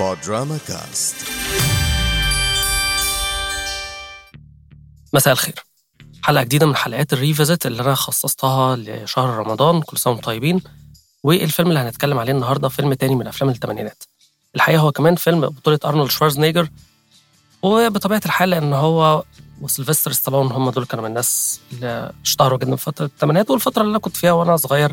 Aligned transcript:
بودراما 0.00 0.58
كاست 0.68 1.16
مساء 5.12 5.32
الخير. 5.32 5.64
حلقة 6.22 6.42
جديدة 6.42 6.66
من 6.66 6.76
حلقات 6.76 7.12
ال 7.12 7.19
revisit 7.19 7.66
اللي 7.66 7.82
أنا 7.82 7.94
خصصتها 7.94 8.76
لشهر 8.76 9.28
رمضان 9.38 9.82
كل 9.82 9.98
سنة 9.98 10.12
وأنتم 10.12 10.26
طيبين. 10.26 10.62
والفيلم 11.22 11.68
اللي 11.68 11.80
هنتكلم 11.80 12.18
عليه 12.18 12.32
النهاردة 12.32 12.68
فيلم 12.68 12.94
تاني 12.94 13.14
من 13.14 13.26
أفلام 13.26 13.50
الثمانينات 13.50 14.02
الحقيقة 14.54 14.80
هو 14.80 14.92
كمان 14.92 15.16
فيلم 15.16 15.40
بطولة 15.40 15.78
أرنولد 15.84 16.10
شوارزنيجر. 16.10 16.68
وبطبيعة 17.62 18.22
الحال 18.26 18.50
لأن 18.50 18.72
هو 18.72 19.24
وسيلفستر 19.60 20.12
ستالون 20.12 20.52
هم 20.52 20.70
دول 20.70 20.84
كانوا 20.84 21.04
من 21.04 21.10
الناس 21.10 21.60
اللي 21.72 22.12
اشتهروا 22.24 22.58
جدا 22.58 22.76
في 22.76 22.84
فترة 22.84 23.06
الثمانينات 23.06 23.50
والفترة 23.50 23.82
اللي 23.82 23.90
أنا 23.90 23.98
كنت 23.98 24.16
فيها 24.16 24.32
وأنا 24.32 24.56
صغير. 24.56 24.92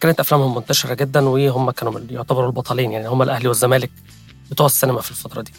كانت 0.00 0.20
أفلامهم 0.20 0.54
منتشرة 0.54 0.94
جدا 0.94 1.28
وهم 1.28 1.70
كانوا 1.70 2.00
يعتبروا 2.10 2.46
البطلين 2.46 2.92
يعني 2.92 3.08
هم 3.08 3.22
الأهلي 3.22 3.48
والزمالك. 3.48 3.90
بتوع 4.50 4.66
السينما 4.66 5.00
في 5.00 5.10
الفترة 5.10 5.42
دي. 5.42 5.52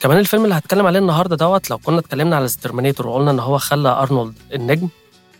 كمان 0.00 0.18
الفيلم 0.18 0.44
اللي 0.44 0.54
هتكلم 0.54 0.86
عليه 0.86 0.98
النهارده 0.98 1.36
دوت 1.36 1.70
لو 1.70 1.78
كنا 1.78 1.98
اتكلمنا 1.98 2.36
على 2.36 2.48
Terminator 2.48 3.06
وقلنا 3.06 3.30
إن 3.30 3.40
هو 3.40 3.58
خلى 3.58 3.88
أرنولد 3.88 4.34
النجم 4.54 4.88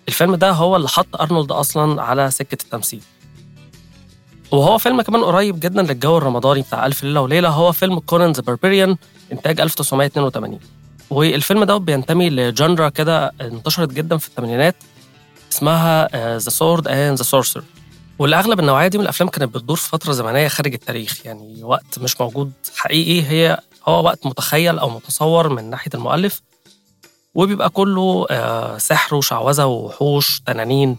الفيلم 0.08 0.34
ده 0.34 0.50
هو 0.50 0.76
اللي 0.76 0.88
حط 0.88 1.20
أرنولد 1.20 1.52
أصلا 1.52 2.02
على 2.02 2.30
سكة 2.30 2.62
التمثيل. 2.64 3.00
وهو 4.50 4.78
فيلم 4.78 5.02
كمان 5.02 5.24
قريب 5.24 5.60
جدا 5.60 5.82
للجو 5.82 6.18
الرمضاني 6.18 6.62
بتاع 6.62 6.86
ألف 6.86 7.04
ليلة 7.04 7.20
وليلة 7.20 7.48
هو 7.48 7.72
فيلم 7.72 7.98
كونان 7.98 8.32
the 8.32 8.42
Barbarian 8.42 8.96
إنتاج 9.32 9.60
1982 9.60 10.58
والفيلم 11.10 11.64
دوت 11.64 11.80
بينتمي 11.80 12.30
ل 12.30 12.40
genre 12.40 12.88
كده 12.88 13.32
انتشرت 13.40 13.92
جدا 13.92 14.16
في 14.16 14.28
الثمانينات 14.28 14.76
اسمها 15.52 16.08
the 16.38 16.50
sword 16.50 16.88
and 16.88 17.16
the 17.18 17.22
sorcerer 17.22 17.64
والأغلب 18.18 18.60
النوعية 18.60 18.88
دي 18.88 18.98
من 18.98 19.04
الأفلام 19.04 19.28
كانت 19.30 19.54
بتدور 19.54 19.76
في 19.76 19.88
فترة 19.88 20.12
زمنية 20.12 20.48
خارج 20.48 20.72
التاريخ 20.72 21.26
يعني 21.26 21.64
وقت 21.64 21.98
مش 21.98 22.20
موجود 22.20 22.52
حقيقي 22.76 23.22
هي 23.22 23.58
هو 23.88 24.04
وقت 24.04 24.26
متخيل 24.26 24.78
أو 24.78 24.90
متصور 24.90 25.48
من 25.48 25.70
ناحية 25.70 25.90
المؤلف 25.94 26.40
وبيبقى 27.34 27.70
كله 27.70 28.26
آه، 28.30 28.78
سحر 28.78 29.14
وشعوذة 29.16 29.64
ووحوش 29.64 30.40
تنانين 30.46 30.96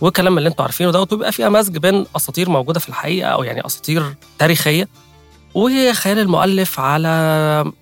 والكلام 0.00 0.38
اللي 0.38 0.48
أنتوا 0.48 0.64
عارفينه 0.64 0.90
دوت 0.90 1.12
وبيبقى 1.12 1.32
فيها 1.32 1.48
مزج 1.48 1.76
بين 1.78 2.06
أساطير 2.16 2.48
موجودة 2.50 2.80
في 2.80 2.88
الحقيقة 2.88 3.28
أو 3.28 3.42
يعني 3.42 3.66
أساطير 3.66 4.14
تاريخية 4.38 4.88
وخيال 5.54 6.18
المؤلف 6.18 6.80
على 6.80 7.72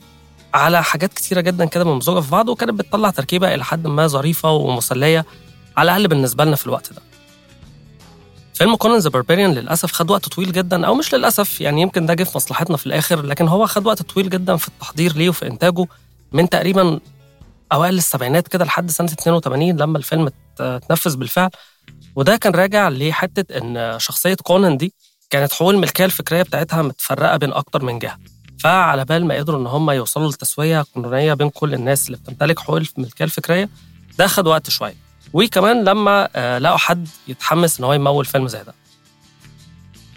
على 0.55 0.83
حاجات 0.85 1.13
كتيرة 1.13 1.41
جدا 1.41 1.65
كده 1.65 1.85
ممزوجة 1.85 2.21
في 2.21 2.31
بعض 2.31 2.49
وكانت 2.49 2.73
بتطلع 2.73 3.11
تركيبة 3.11 3.55
إلى 3.55 3.65
حد 3.65 3.87
ما 3.87 4.07
ظريفة 4.07 4.51
ومسلية 4.51 5.25
على 5.77 5.91
الأقل 5.91 6.09
بالنسبة 6.09 6.45
لنا 6.45 6.57
في 6.57 6.67
الوقت 6.67 6.93
ده. 6.93 7.03
فيلم 8.57 8.77
كونان 8.77 8.99
the 8.99 9.11
Barbarian 9.11 9.53
للأسف 9.53 9.93
خد 9.93 10.11
وقت 10.11 10.29
طويل 10.29 10.53
جدا 10.53 10.87
أو 10.87 10.95
مش 10.95 11.15
للأسف 11.15 11.61
يعني 11.61 11.83
يمكن 11.83 12.07
ده 12.07 12.15
جه 12.15 12.25
في 12.25 12.37
مصلحتنا 12.37 12.77
في 12.77 12.87
الآخر 12.87 13.23
لكن 13.27 13.49
هو 13.49 13.67
خد 13.67 13.87
وقت 13.87 14.03
طويل 14.03 14.31
جدا 14.31 14.57
في 14.57 14.69
التحضير 14.69 15.13
ليه 15.17 15.29
وفي 15.29 15.47
إنتاجه 15.47 15.85
من 16.33 16.49
تقريبا 16.49 17.01
أوائل 17.73 17.95
السبعينات 17.99 18.49
كده 18.49 18.65
لحد 18.65 18.91
سنة 18.91 19.07
82 19.13 19.77
لما 19.77 19.99
الفيلم 19.99 20.27
ات- 20.27 20.61
اتنفذ 20.61 21.17
بالفعل. 21.17 21.51
وده 22.17 22.37
كان 22.37 22.53
راجع 22.53 22.89
لحتة 22.89 23.59
إن 23.59 23.99
شخصية 23.99 24.35
كونان 24.43 24.77
دي 24.77 24.95
كانت 25.31 25.53
حقوق 25.53 25.71
الملكية 25.71 26.05
الفكرية 26.05 26.43
بتاعتها 26.43 26.83
متفرقة 26.83 27.37
بين 27.37 27.53
أكتر 27.53 27.85
من 27.85 27.99
جهة. 27.99 28.19
فعلى 28.61 29.05
بال 29.05 29.25
ما 29.27 29.35
قدروا 29.35 29.61
إن 29.61 29.67
هم 29.67 29.91
يوصلوا 29.91 30.31
لتسوية 30.31 30.83
قانونية 30.95 31.35
بين 31.35 31.51
كل 31.51 31.75
الناس 31.75 32.07
اللي 32.07 32.17
بتمتلك 32.19 32.59
حقوق 32.59 32.77
الملكية 32.99 33.25
الفكرية 33.25 33.69
ده 34.19 34.27
خد 34.27 34.47
وقت 34.47 34.71
شوية. 34.71 35.06
وكمان 35.37 35.85
لما 35.85 36.29
آه، 36.37 36.59
لقوا 36.59 36.77
حد 36.77 37.09
يتحمس 37.29 37.79
إن 37.79 37.85
هو 37.85 37.93
يمول 37.93 38.25
فيلم 38.25 38.49
زي 38.49 38.63
ده. 38.63 38.75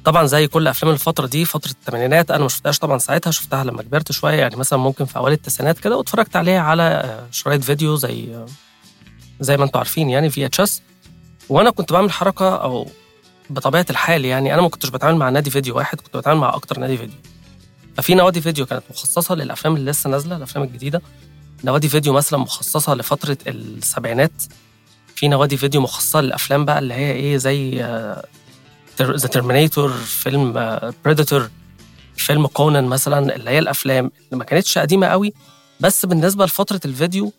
طبعا 0.06 0.26
زي 0.26 0.48
كل 0.48 0.67
أفلام 0.67 0.94
الفترة 0.94 1.28
دي 1.28 1.45
فترة 1.45 1.72
الثمانينات 1.72 2.31
أنا 2.31 2.42
ما 2.44 2.50
شفتهاش 2.50 2.80
طبعا 2.80 2.98
ساعتها 2.98 3.31
شفتها 3.31 3.64
لما 3.64 3.84
كبرت 3.84 4.11
شوية 4.11 4.36
يعني 4.36 4.56
مثلا 4.56 4.80
ممكن 4.80 5.06
في 5.06 5.17
أوائل 5.17 5.34
التسعينات 5.34 5.80
كده 5.80 5.98
واتفرجت 5.98 6.36
عليها 6.36 6.61
على 6.61 6.84
آه، 6.84 7.28
شرايط 7.31 7.64
فيديو 7.64 7.95
زي 7.95 8.36
آه، 8.36 8.45
زي 9.39 9.58
ما 9.58 9.64
أنتم 9.64 9.77
عارفين 9.77 10.10
يعني 10.10 10.30
في 10.30 10.45
اتش 10.45 10.82
وأنا 11.49 11.70
كنت 11.70 11.94
بعمل 11.94 12.11
حركة 12.11 12.55
أو 12.55 12.88
بطبيعة 13.49 13.86
الحال 13.89 14.26
يعني 14.26 14.54
أنا 14.54 14.61
ما 14.61 14.70
كنتش 14.70 14.89
بتعامل 14.89 15.17
مع 15.17 15.30
نادي 15.30 15.49
فيديو 15.49 15.77
واحد 15.77 16.02
كنت 16.02 16.17
بتعامل 16.17 16.39
مع 16.39 16.55
أكتر 16.55 16.80
نادي 16.80 16.98
فيديو. 16.98 17.15
ففي 17.98 18.15
نوادي 18.15 18.42
فيديو 18.42 18.65
كانت 18.65 18.83
مخصصة 18.89 19.36
للأفلام 19.36 19.76
اللي 19.76 19.92
لسه 19.92 20.10
نازلة 20.10 20.38
الأفلام 20.38 20.64
الجديدة. 20.65 21.02
نوادي 21.64 21.89
فيديو 21.89 22.14
مثلا 22.14 22.39
مخصصة 22.39 22.95
لفترة 22.95 23.38
السبعينات. 23.48 24.44
في 25.20 25.28
نوادي 25.28 25.58
فيديو 25.58 25.82
مخصصة 25.82 26.22
للأفلام 26.22 26.66
بقى 26.66 26.80
اللي 26.80 26.94
هي 26.94 27.12
إيه 27.12 27.38
زي 27.38 27.76
The 29.02 29.27
Terminator 29.27 29.89
فيلم 29.94 30.54
Predator 31.05 31.50
فيلم 32.18 32.48
كونان 32.48 32.84
مثلا 32.86 33.36
اللي 33.36 33.50
هي 33.50 33.60
الأفلام 33.60 34.12
اللي 34.26 34.38
ما 34.38 34.44
كانتش 34.44 34.78
قديمة 34.78 35.08
قوي 35.08 35.34
بس 35.80 36.06
بالنسبة 36.06 36.46
لفترة 36.46 36.80
الفيديو 36.86 37.32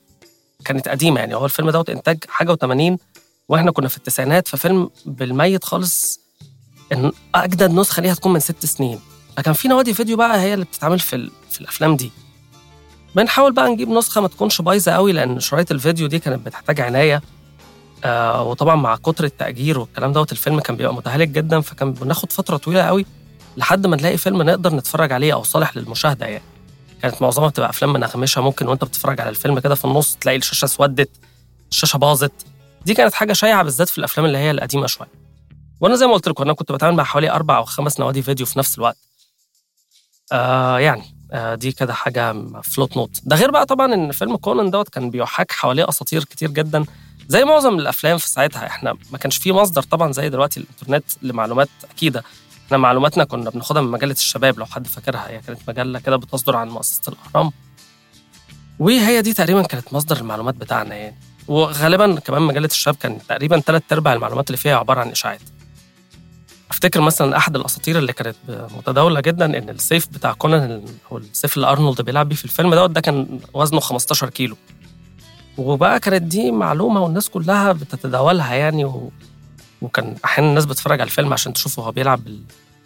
كانت 0.65 0.89
قديمة. 0.89 1.21
يعني 1.21 1.35
هو 1.35 1.45
الفيلم 1.45 1.71
دوت 1.71 1.91
إنتاج 1.91 2.19
حاجة 2.29 2.53
و80 2.55 2.97
وإحنا 3.49 3.71
كنا 3.71 3.89
في 3.89 3.97
التسعينات 3.97 4.49
ففيلم 4.49 4.91
بالميت 5.07 5.65
خالص 5.65 6.21
إن 6.93 7.13
أجدد 7.35 7.71
نسخة 7.71 8.03
ليها 8.03 8.15
تكون 8.15 8.33
من 8.33 8.41
ست 8.41 8.67
سنين. 8.67 9.01
فكان 9.37 9.55
في 9.55 9.69
نوادي 9.69 9.95
فيديو 9.95 10.17
بقى 10.17 10.41
هي 10.41 10.55
اللي 10.55 10.65
بتتعمل 10.65 10.99
في 10.99 11.31
في 11.51 11.61
الأفلام 11.61 11.97
دي. 11.97 12.11
بنحاول 13.17 13.53
بقى 13.53 13.69
نجيب 13.71 13.89
نسخة 13.89 14.21
ما 14.21 14.29
تكونش 14.29 14.61
بايظة 14.61 14.93
قوي 14.93 15.13
لأن 15.13 15.41
شرايط 15.41 15.71
الفيديو 15.73 16.07
دي 16.07 16.19
كانت 16.19 16.47
بتحتاج 16.47 16.81
عناية. 16.81 17.23
آه 18.05 18.43
وطبعا 18.43 18.77
مع 18.77 18.97
كتر 18.97 19.25
التأجير 19.25 19.79
والكلام 19.79 20.13
دوت 20.13 20.33
الفيلم 20.33 20.61
كان 20.61 20.77
بيبقى 20.77 20.95
متهالك 20.95 21.29
جدا 21.29 21.61
فكان 21.61 21.93
بناخد 21.93 22.33
فترة 22.33 22.57
طويلة 22.57 22.83
قوي 22.83 23.07
لحد 23.57 23.87
ما 23.87 23.97
نلاقي 23.97 24.17
فيلم 24.17 24.43
نقدر 24.43 24.75
نتفرج 24.75 25.13
عليه 25.13 25.33
أو 25.33 25.43
صالح 25.43 25.77
للمشاهدة 25.77 26.27
يعني. 26.27 26.45
كانت 27.03 27.23
معظمها 27.23 27.49
بتبقى 27.49 27.71
أفلام 27.71 27.93
منغمشة 27.93 28.41
ممكن 28.43 28.69
وأنت 28.69 28.85
بتتفرج 28.85 29.21
على 29.21 29.31
الفيلم 29.31 29.59
كده 29.59 29.75
في 29.75 29.85
النص 29.85 30.17
تلاقي 30.21 30.39
الشاشة 30.39 30.65
اسودت 30.65 31.11
الشاشة 31.71 31.97
باظت. 31.97 32.33
دي 32.87 32.95
كانت 32.95 33.15
حاجة 33.15 33.33
شائعة 33.33 33.63
بالذات 33.63 33.89
في 33.89 33.99
الأفلام 33.99 34.27
اللي 34.27 34.39
هي 34.39 34.51
القديمة 34.51 34.87
شوية. 34.87 35.09
وأنا 35.81 35.95
زي 35.97 36.07
ما 36.07 36.13
قلت 36.13 36.29
لكم 36.29 36.43
أنا 36.45 36.53
كنت 36.53 36.73
بتعامل 36.73 36.97
مع 36.97 37.05
حوالي 37.05 37.31
أربع 37.31 37.57
أو 37.57 37.65
خمس 37.65 38.01
نوادي 38.01 38.23
فيديو 38.23 38.47
في 38.47 38.59
نفس 38.59 38.79
الوقت. 38.79 38.97
آه 40.33 40.79
يعني 40.79 41.03
آه 41.33 41.55
دي 41.55 41.73
كده 41.73 41.93
حاجة 41.95 42.33
footnote 42.63 43.21
ده 43.25 43.37
غير 43.37 43.51
بقى 43.51 43.67
طبعا 43.67 43.95
إن 43.95 44.13
فيلم 44.13 44.37
كونان 44.37 44.71
دوت 44.71 44.89
كان 44.89 45.11
بيحاك 45.11 45.53
حواليه 45.53 45.89
أساطير 45.89 46.25
كتير 46.25 46.51
جدا. 46.51 46.85
زي 47.31 47.45
معظم 47.45 47.79
الأفلام 47.79 48.19
في 48.19 48.29
ساعتها. 48.29 48.67
إحنا 48.67 48.97
ما 49.13 49.19
كانش 49.19 49.37
في 49.37 49.53
مصدر 49.53 49.83
طبعا 49.83 50.13
زي 50.13 50.29
دلوقتي 50.29 50.61
الإنترنت 50.61 51.05
لمعلومات 51.23 51.69
أكيدة. 51.91 52.25
إحنا 52.67 52.77
معلوماتنا 52.77 53.25
كنا 53.25 53.51
بناخدها 53.51 53.83
من 53.83 53.91
مجلة 53.91 54.13
الشباب 54.13 54.59
لو 54.59 54.67
حد 54.67 54.87
فاكرها. 54.87 55.29
هي 55.29 55.41
كانت 55.41 55.61
مجلة 55.69 55.99
كده 55.99 56.17
بتصدر 56.17 56.57
عن 56.57 56.69
مؤسسة 56.69 57.03
الأهرام. 57.13 57.53
وهي 58.79 59.23
دي 59.23 59.33
تقريبا 59.33 59.63
كانت 59.63 59.93
مصدر 59.93 60.17
المعلومات 60.17 60.55
بتاعنا 60.55 60.95
يعني. 60.95 61.17
وغالبا 61.49 62.21
كمان 62.21 62.43
مجلة 62.43 62.67
الشباب 62.67 62.95
كان 62.97 63.19
تقريبا 63.29 63.61
ثلاث 63.61 63.83
أرباع 63.93 64.13
المعلومات 64.13 64.47
اللي 64.51 64.57
فيها 64.59 64.77
عبارة 64.77 65.01
عن 65.01 65.09
إشاعات. 65.09 65.41
أفتكر 66.71 67.01
مثلا 67.01 67.37
أحد 67.37 67.57
الأساطير 67.57 67.99
اللي 67.99 68.13
كانت 68.13 68.37
متداولة 68.49 69.21
جدا 69.21 69.45
إن 69.59 69.69
السيف 69.71 70.09
بتاع 70.09 70.33
كونان 70.33 70.85
أو 71.13 71.19
السيف 71.19 71.57
اللي 71.57 71.67
أرنولد 71.67 72.01
بيلعب 72.03 72.29
بيه 72.29 72.37
في 72.37 72.45
الفيلم 72.45 72.75
دوت 72.75 72.91
ده 72.91 73.01
كان 73.01 73.41
وزنه 73.53 73.81
15 73.81 74.31
كيلو. 74.31 74.57
وبقى 75.59 76.01
كانت 76.01 76.23
دي 76.23 76.51
معلومة 76.51 77.01
والناس 77.03 77.29
كلها 77.29 77.73
بتتداولها 77.73 78.55
يعني 78.55 78.85
و... 78.85 79.11
وكان 79.83 80.17
أحيانا 80.25 80.51
الناس 80.51 80.65
بتتفرج 80.67 81.01
على 81.01 81.09
الفيلم 81.09 81.33
عشان 81.33 81.53
تشوفه 81.53 81.83
هو 81.83 81.93
بيلعب 81.93 82.25
بال... 82.25 82.43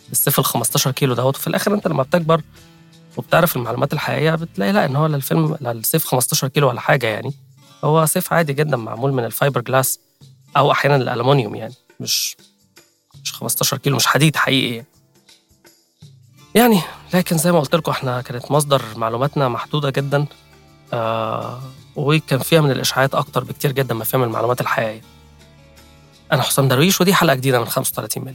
بالسيف 0.09 0.39
ال 0.39 0.45
15 0.45 0.91
كيلو 0.91 1.15
دوت. 1.15 1.37
وفي 1.37 1.47
الآخر 1.47 1.75
أنت 1.75 1.89
لما 1.89 2.03
بتكبر 2.03 2.43
وبتعرف 3.17 3.57
المعلومات 3.57 3.93
الحقيقية 3.93 4.35
بتلاقي 4.35 4.73
لا 4.73 4.85
إن 4.85 4.97
هو 4.97 5.07
لا 5.07 5.17
الفيلم 5.17 5.57
لا 5.61 5.73
السيف 5.73 6.05
15 6.05 6.49
كيلو 6.49 6.69
ولا 6.69 6.81
حاجة 6.81 7.07
يعني. 7.07 7.35
هو 7.85 8.07
سيف 8.07 8.33
عادي 8.33 8.53
جدا 8.53 8.77
معمول 8.77 9.13
من 9.13 9.25
الفايبر 9.25 9.61
جلاس 9.61 10.01
أو 10.57 10.73
أحيانا 10.73 10.97
الألمونيوم 10.97 11.55
يعني 11.55 11.75
مش 12.01 12.37
مش 13.23 13.33
15 13.33 13.77
كيلو 13.79 13.97
مش 13.97 14.07
حديد 14.07 14.37
حقيقي 14.37 14.75
يعني. 14.75 14.87
يعني 16.55 16.81
لكن 17.15 17.39
زي 17.39 17.53
ما 17.53 17.61
قلت 17.61 17.75
لكم 17.75 17.91
إحنا 17.91 18.21
كانت 18.23 18.51
مصدر 18.51 18.83
معلوماتنا 18.97 19.49
محدودة 19.49 19.91
جدا. 19.91 20.27
آه 20.93 21.61
وكان 21.97 22.39
فيها 22.39 22.61
من 22.61 22.71
الاشاعات 22.71 23.15
أكتر 23.15 23.45
بكتير 23.45 23.73
جدا 23.73 23.95
ما 23.95 24.05
فيها 24.05 24.19
من 24.21 24.27
المعلومات 24.27 24.61
الحقيقية. 24.61 25.01
أنا 26.33 26.43
حسام 26.43 26.69
درويش 26.69 27.01
ودي 27.01 27.15
حلقة 27.15 27.35
جديدة 27.35 27.59
من 27.59 27.67
35 27.67 28.25
ملي 28.25 28.35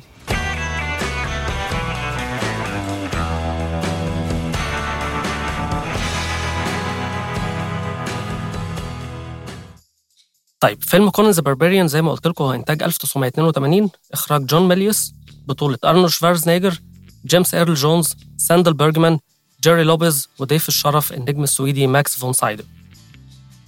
طيب 10.60 10.84
فيلم 10.84 11.10
كونان 11.10 11.32
the 11.32 11.42
Barbarian 11.42 11.88
زي 11.88 12.02
ما 12.02 12.12
قلت 12.12 12.28
لكم 12.28 12.44
هو 12.44 12.54
إنتاج 12.54 12.84
1982 12.84 13.90
إخراج 14.14 14.46
جون 14.46 14.68
ميليوس 14.68 15.14
بطولة 15.48 15.78
أرنولد 15.86 16.10
شفارزنيجر 16.10 16.80
جيمس 17.26 17.54
إيرل 17.56 17.74
جونز 17.74 18.16
ساندل 18.38 18.74
بيرجمان 18.74 19.20
جيري 19.64 19.84
لوبيز 19.84 20.30
وضيف 20.40 20.68
الشرف 20.68 21.14
النجم 21.14 21.44
السويدي 21.44 21.88
ماكس 21.88 22.16
فون 22.16 22.34
سايدو 22.34 22.64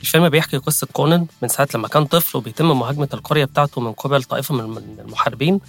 الفيلم 0.02 0.30
بيحكي 0.30 0.58
قصة 0.58 0.88
كونان 0.94 1.28
من 1.42 1.50
ساعة 1.50 1.68
لما 1.76 1.88
كان 1.88 2.06
طفل 2.06 2.38
وبيتم 2.38 2.80
مهاجمة 2.80 3.10
القرية 3.14 3.46
بتاعته 3.46 3.82
من 3.82 3.92
قبل 3.94 4.24
طائفة 4.24 4.56
من 4.56 5.00
المحاربين 5.00 5.60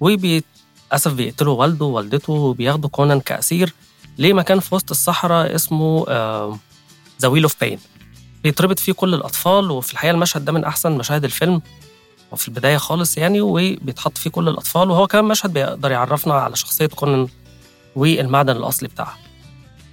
وللأسف 0.00 1.12
بيقتلوا 1.12 1.54
والده 1.60 1.84
ووالدته 1.84 2.32
وبياخدوا 2.32 2.90
كونان 2.90 3.20
كأسير 3.20 3.74
لمكان 4.18 4.60
في 4.60 4.74
وسط 4.74 4.90
الصحراء 4.90 5.54
اسمه 5.54 6.04
ذا 7.22 7.28
ويل 7.28 7.42
أوف 7.42 7.56
بين. 7.60 7.78
بيتربط 8.42 8.78
فيه 8.78 8.92
كل 8.92 9.14
الأطفال 9.14 9.70
وفي 9.70 9.92
الحقيقة 9.92 10.14
المشهد 10.14 10.44
ده 10.44 10.52
من 10.52 10.64
أحسن 10.64 10.92
مشاهد 10.92 11.24
الفيلم 11.24 11.62
وفي 12.32 12.48
البداية 12.48 12.76
خالص 12.76 13.18
يعني 13.18 13.40
وبيتحط 13.40 14.18
فيه 14.18 14.30
كل 14.30 14.48
الأطفال 14.48 14.90
وهو 14.90 15.06
كمان 15.06 15.24
مشهد 15.24 15.52
بيقدر 15.52 15.90
يعرفنا 15.90 16.34
على 16.34 16.56
شخصية 16.56 16.86
كونان 16.86 17.28
والمعدن 17.96 18.56
الأصلي 18.56 18.88
بتاعها. 18.88 19.18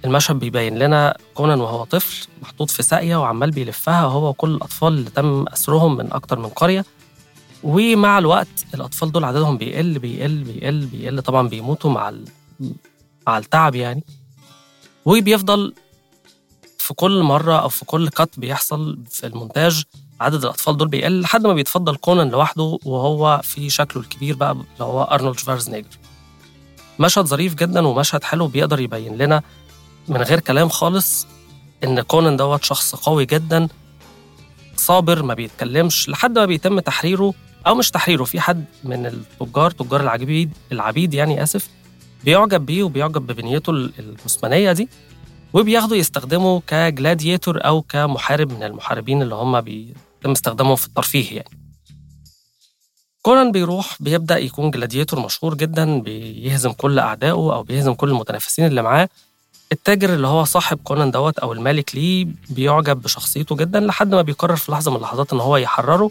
المشهد 0.04 0.38
بيبين 0.38 0.78
لنا 0.78 1.16
كونان 1.34 1.60
وهو 1.60 1.84
طفل 1.84 2.26
محطوط 2.42 2.70
في 2.70 2.82
ساقية 2.82 3.16
وعمال 3.16 3.50
بيلفها 3.50 4.00
هو 4.02 4.28
وكل 4.28 4.50
الأطفال 4.54 4.88
اللي 4.92 5.10
تم 5.10 5.44
أسرهم 5.48 5.96
من 5.96 6.12
أكتر 6.12 6.38
من 6.38 6.46
قرية. 6.48 6.84
ومع 7.62 8.18
الوقت 8.18 8.48
الأطفال 8.74 9.12
دول 9.12 9.24
عددهم 9.24 9.56
بيقل 9.58 9.98
بيقل 9.98 10.44
بيقل 10.44 10.86
بيقل. 10.86 11.22
طبعا 11.22 11.48
بيموتوا 11.48 11.90
مع 11.90 12.12
مع 13.26 13.38
التعب 13.38 13.74
يعني. 13.74 14.04
وبيفضل 15.04 15.74
في 16.78 16.94
كل 16.94 17.22
مرة 17.22 17.54
أو 17.62 17.68
في 17.68 17.84
كل 17.84 18.08
كات 18.08 18.38
بيحصل 18.38 18.98
في 19.10 19.26
المونتاج 19.26 19.82
عدد 20.20 20.42
الأطفال 20.44 20.76
دول 20.76 20.88
بيقل 20.88 21.20
لحد 21.20 21.46
ما 21.46 21.52
بيتفضل 21.54 21.96
كونان 21.96 22.28
لوحده 22.28 22.78
وهو 22.84 23.40
في 23.44 23.70
شكله 23.70 24.02
الكبير 24.02 24.36
بقى 24.36 24.50
اللي 24.52 24.64
هو 24.80 25.02
أرنولد 25.02 25.38
شفارزنيجر. 25.38 25.88
مشهد 26.98 27.24
ظريف 27.26 27.54
جدا 27.54 27.86
ومشهد 27.86 28.24
حلو 28.24 28.46
بيقدر 28.46 28.80
يبين 28.80 29.18
لنا 29.18 29.42
من 30.08 30.22
غير 30.22 30.40
كلام 30.40 30.68
خالص 30.68 31.26
إن 31.84 32.00
كونان 32.00 32.36
دوت 32.36 32.64
شخص 32.64 32.94
قوي 32.94 33.26
جدا 33.26 33.68
صابر 34.76 35.22
ما 35.22 35.34
بيتكلمش 35.34 36.08
لحد 36.08 36.38
ما 36.38 36.44
بيتم 36.46 36.80
تحريره 36.80 37.34
أو 37.66 37.74
مش 37.74 37.90
تحريره 37.90 38.24
في 38.24 38.40
حد 38.40 38.64
من 38.84 39.06
التجار 39.06 39.70
تجار 39.70 40.00
العبيد 40.00 40.52
العبيد 40.72 41.14
يعني 41.14 41.42
آسف 41.42 41.68
بيعجب 42.24 42.66
بيه 42.66 42.82
وبيعجب 42.82 43.26
ببنيته 43.26 43.70
الجسمانية 43.70 44.72
دي 44.72 44.88
وبياخدوا 45.52 45.96
يستخدموا 45.96 46.60
كجلاديتور 46.66 47.64
أو 47.64 47.82
كمحارب 47.82 48.52
من 48.52 48.62
المحاربين 48.62 49.22
اللي 49.22 49.34
هم 49.34 49.60
بيتم 49.60 50.30
استخدامهم 50.30 50.76
في 50.76 50.86
الترفيه 50.86 51.36
يعني. 51.36 51.58
كونان 53.22 53.52
بيروح 53.52 53.96
بيبدأ 54.00 54.38
يكون 54.38 54.70
جلاديتور 54.70 55.20
مشهور 55.20 55.54
جدا 55.54 56.00
بيهزم 56.00 56.72
كل 56.72 56.98
أعدائه 56.98 57.32
أو 57.32 57.62
بيهزم 57.62 57.94
كل 57.94 58.08
المتنافسين 58.10 58.66
اللي 58.66 58.82
معاه 58.82 59.08
التاجر 59.72 60.14
اللي 60.14 60.26
هو 60.26 60.44
صاحب 60.44 60.78
كونان 60.84 61.10
دوت 61.10 61.38
أو 61.38 61.52
المالك 61.52 61.94
ليه 61.94 62.26
بيعجب 62.50 63.02
بشخصيته 63.02 63.56
جدا 63.56 63.80
لحد 63.80 64.14
ما 64.14 64.22
بيقرر 64.22 64.56
في 64.56 64.72
لحظة 64.72 64.90
من 64.90 64.96
اللحظات 64.96 65.32
إن 65.32 65.40
هو 65.40 65.56
يحرره. 65.56 66.10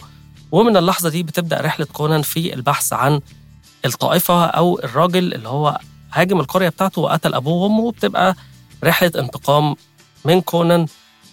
ومن 0.52 0.78
اللحظة 0.78 1.10
دي 1.10 1.24
بتبدأ 1.24 1.62
رحلة 1.62 1.86
كونان 1.94 2.22
في 2.22 2.54
البحث 2.54 2.94
عن 2.94 3.22
الطائفة 3.86 4.46
أو 4.46 4.80
الراجل 4.80 5.34
اللي 5.34 5.50
هو 5.50 5.80
هاجم 6.14 6.40
القرية 6.40 6.70
بتاعته 6.70 7.02
وقتل 7.02 7.34
أبوه 7.34 7.54
وأمه 7.64 7.80
وبتبقى 7.84 8.36
رحلة 8.84 9.12
انتقام 9.16 9.76
من 10.26 10.42
كونان 10.42 10.86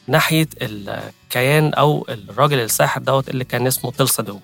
ناحية 0.06 0.48
الكيان 0.62 1.74
أو 1.74 2.06
الراجل 2.08 2.60
الساحر 2.60 3.00
دوت 3.00 3.28
اللي 3.28 3.44
كان 3.44 3.66
اسمه 3.66 3.90
تلسا 3.90 4.22
دوم. 4.22 4.40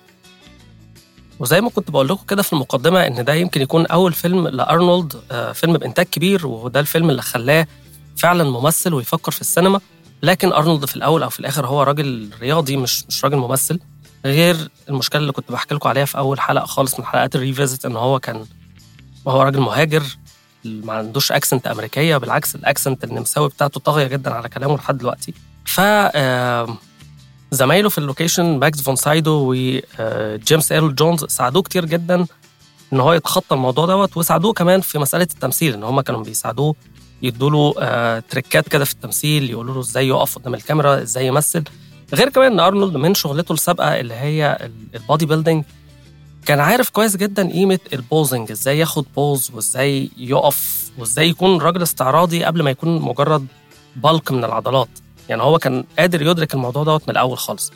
وزي 1.39 1.61
ما 1.61 1.69
كنت 1.69 1.91
بقول 1.91 2.07
لكم 2.07 2.25
كده 2.27 2.41
في 2.41 2.53
المقدمة 2.53 3.07
إن 3.07 3.25
ده 3.25 3.33
يمكن 3.33 3.61
يكون 3.61 3.85
أول 3.85 4.13
فيلم 4.13 4.47
لأرنولد 4.47 5.13
فيلم 5.53 5.77
بإنتاج 5.77 6.05
كبير 6.05 6.47
وده 6.47 6.79
الفيلم 6.79 7.09
اللي 7.09 7.21
خلاه 7.21 7.67
فعلا 8.17 8.43
ممثل 8.43 8.93
ويفكر 8.93 9.31
في 9.31 9.41
السينما. 9.41 9.79
لكن 10.23 10.53
أرنولد 10.53 10.85
في 10.85 10.95
الأول 10.95 11.23
أو 11.23 11.29
في 11.29 11.39
الآخر 11.39 11.67
هو 11.67 11.83
راجل 11.83 12.29
رياضي 12.41 12.77
مش 12.77 13.05
مش 13.07 13.23
راجل 13.25 13.37
ممثل. 13.37 13.79
غير 14.25 14.69
المشكلة 14.89 15.21
اللي 15.21 15.31
كنت 15.31 15.51
بحكي 15.51 15.75
لكم 15.75 15.89
عليها 15.89 16.05
في 16.05 16.17
أول 16.17 16.39
حلقة 16.39 16.65
خالص 16.65 16.99
من 16.99 17.05
حلقات 17.05 17.35
ال 17.35 17.41
revisit 17.41 17.85
إن 17.85 17.95
هو 17.95 18.19
كان 18.19 18.45
وهو 19.25 19.41
راجل 19.41 19.59
مهاجر 19.59 20.03
ما 20.65 20.93
عندوش 20.93 21.31
accent 21.31 21.67
أمريكية 21.67 22.17
بالعكس 22.17 22.55
ال 22.55 22.62
accent 22.62 23.03
النمساوي 23.03 23.49
بتاعته 23.49 23.79
طاغية 23.79 24.07
جدا 24.07 24.33
على 24.33 24.49
كلامه 24.49 24.75
لحد 24.75 24.97
دلوقتي. 24.97 25.33
ف 25.65 25.79
زمايله 27.55 27.89
في 27.89 27.97
ال 27.97 28.04
location 28.04 28.59
ماكس 28.59 28.81
فون 28.81 28.95
سايدو 28.95 29.53
وجيمس 29.53 30.71
إيرل 30.71 30.95
جونز 30.95 31.25
ساعدوه 31.25 31.61
كتير 31.61 31.85
جدا 31.85 32.25
إن 32.93 32.99
هو 32.99 33.13
يتخطى 33.13 33.55
الموضوع 33.55 33.85
دوت 33.85 34.17
وساعدوه 34.17 34.53
كمان 34.53 34.81
في 34.81 34.99
مسألة 34.99 35.27
التمثيل 35.33 35.73
إن 35.73 35.83
هم 35.83 36.01
كانوا 36.01 36.23
بيساعدوه 36.23 36.75
يدوا 37.21 37.49
له 37.49 38.19
تريكات 38.19 38.69
كده 38.69 38.85
في 38.85 38.93
التمثيل 38.93 39.49
يقولوا 39.49 39.73
له 39.73 39.79
إزاي 39.79 40.07
يقف 40.07 40.37
قدام 40.37 40.53
الكاميرا 40.53 41.01
إزاي 41.01 41.27
يمثل. 41.27 41.63
غير 42.13 42.29
كمان 42.29 42.51
إن 42.51 42.59
أرنولد 42.59 42.97
من 42.97 43.13
شغلته 43.13 43.53
السابقة 43.53 43.99
اللي 43.99 44.13
هي 44.13 44.69
ال 44.95 45.25
bodybuilding 45.25 45.63
كان 46.45 46.59
عارف 46.59 46.89
كويس 46.89 47.15
جدا 47.15 47.51
قيمة 47.51 47.79
ال 47.93 48.01
posing 48.01 48.51
إزاي 48.51 48.79
ياخد 48.79 49.05
pose 49.15 49.51
وإزاي 49.53 50.09
يقف 50.17 50.91
وإزاي 50.97 51.29
يكون 51.29 51.61
راجل 51.61 51.81
استعراضي 51.81 52.43
قبل 52.43 52.63
ما 52.63 52.71
يكون 52.71 53.01
مجرد 53.01 53.47
bulk 53.95 54.31
من 54.31 54.43
العضلات. 54.45 54.89
يعني 55.29 55.41
هو 55.41 55.59
كان 55.59 55.83
قادر 55.99 56.21
يدرك 56.21 56.53
الموضوع 56.53 56.83
دوت 56.83 57.01
من 57.01 57.09
الأول 57.09 57.37
خالص. 57.37 57.71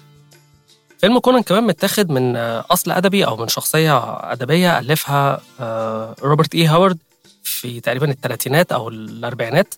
فيلم 0.97 1.19
كونان 1.19 1.43
كمان 1.43 1.63
متاخد 1.63 2.11
من 2.11 2.37
أصل 2.71 2.91
أدبي 2.91 3.25
أو 3.25 3.37
من 3.37 3.47
شخصية 3.47 3.97
أدبية 4.31 4.79
ألفها 4.79 5.41
روبرت 6.23 6.55
إي 6.55 6.67
هاورد 6.67 6.97
في 7.43 7.79
تقريبا 7.79 8.11
الثلاثينات 8.11 8.71
أو 8.71 8.89
الأربعينات. 8.89 9.75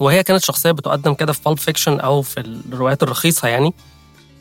وهي 0.00 0.22
كانت 0.22 0.44
شخصية 0.44 0.70
بتقدم 0.70 1.14
كده 1.14 1.32
في 1.32 1.40
pulp 1.46 1.58
fiction 1.58 2.00
أو 2.00 2.22
في 2.22 2.40
الروايات 2.40 3.02
الرخيصة 3.02 3.48
يعني 3.48 3.74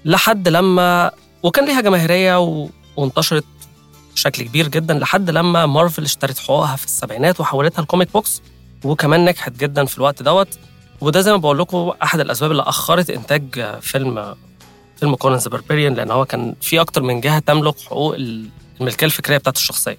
لحد 0.06 0.48
لما 0.48 1.12
وكان 1.44 1.66
ليها 1.66 1.82
جماهيرية 1.82 2.40
و... 2.40 2.70
وانتشرت 2.98 3.46
بشكل 4.14 4.44
كبير 4.44 4.68
جدا 4.68 4.94
لحد 4.94 5.30
لما 5.30 5.66
مارفل 5.66 6.04
اشترت 6.04 6.38
حقوقها 6.38 6.76
في 6.76 6.86
السبعينات 6.86 7.40
وحولتها 7.40 7.82
ل 7.82 7.87
comic 7.87 8.14
books 8.14 8.42
وكمان 8.84 9.26
نجحت 9.26 9.52
جدا 9.52 9.86
في 9.86 9.98
الوقت 9.98 10.24
دوت. 10.24 10.48
وده 11.02 11.22
زي 11.22 11.32
ما 11.32 11.38
بقول 11.38 11.60
لكم 11.60 11.92
أحد 12.04 12.20
الأسباب 12.20 12.52
اللي 12.52 12.64
أخرت 12.64 13.10
إنتاج 13.10 13.76
فيلم 13.82 14.36
فيلم 15.00 15.16
Conan 15.16 15.38
the 15.38 15.50
Barbarian 15.50 15.94
لأن 15.94 16.12
هو 16.12 16.26
كان 16.26 16.56
في 16.62 16.82
أكتر 16.82 17.02
من 17.04 17.22
جهة 17.22 17.40
تملك 17.40 17.80
حقوق 17.80 18.16
الملكية 18.80 19.06
الفكرية 19.06 19.38
بتاعت 19.38 19.56
الشخصية. 19.56 19.98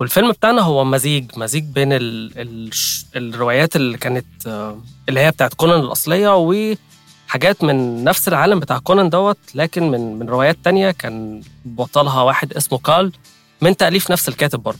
والفيلم 0.00 0.30
بتاعنا 0.32 0.62
هو 0.62 0.84
مزيج 0.84 1.30
مزيج 1.38 1.64
بين 1.64 1.92
ال 1.92 2.38
ال 2.38 2.70
الروايات 3.16 3.76
اللي 3.76 3.98
كانت 3.98 4.26
اللي 5.08 5.20
هي 5.20 5.30
بتاعت 5.30 5.54
كونان 5.54 5.80
الأصلية 5.80 6.36
وحاجات 6.36 7.64
من 7.64 8.04
نفس 8.04 8.28
العالم 8.28 8.60
بتاع 8.60 8.78
كونان 8.78 9.10
دوت 9.10 9.38
لكن 9.54 9.90
من 9.90 10.18
من 10.18 10.28
روايات 10.28 10.56
تانية 10.64 10.90
كان 10.90 11.42
بطلها 11.64 12.22
واحد 12.22 12.52
اسمه 12.52 12.78
كارل 12.78 13.12
من 13.60 13.76
تأليف 13.76 14.10
نفس 14.10 14.28
الكاتب 14.28 14.60
برضه. 14.62 14.78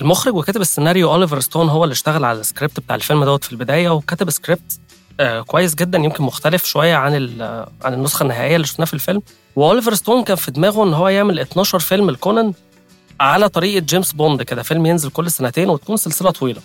المخرج 0.00 0.34
وكاتب 0.34 0.60
السيناريو 0.60 1.12
أوليفر 1.12 1.40
ستون 1.40 1.68
هو 1.68 1.84
اللي 1.84 1.92
اشتغل 1.92 2.24
على 2.24 2.40
السكريبت 2.40 2.80
بتاع 2.80 2.96
الفيلم 2.96 3.24
دوت 3.24 3.44
في 3.44 3.52
البداية 3.52 3.88
وكتب 3.90 4.30
سكريبت 4.30 4.80
آه 5.20 5.40
كويس 5.40 5.74
جدا 5.74 5.98
يمكن 5.98 6.24
مختلف 6.24 6.64
شوية 6.64 6.94
عن 6.94 7.12
عن 7.84 7.94
النسخة 7.94 8.22
النهائية 8.22 8.56
اللي 8.56 8.66
شفناها 8.66 8.86
في 8.86 8.94
الفيلم. 8.94 9.22
وأوليفر 9.56 9.94
ستون 9.94 10.24
كان 10.24 10.36
في 10.36 10.50
دماغه 10.50 10.84
إن 10.84 10.94
هو 10.94 11.08
يعمل 11.08 11.38
12 11.40 11.78
فيلم 11.78 12.10
لكونان 12.10 12.52
على 13.20 13.48
طريقة 13.48 13.80
جيمس 13.84 14.12
بوند 14.12 14.42
كده 14.42 14.62
فيلم 14.62 14.86
ينزل 14.86 15.10
كل 15.10 15.30
سنتين 15.30 15.70
وتكون 15.70 15.96
سلسلة 15.96 16.30
طويلة. 16.30 16.60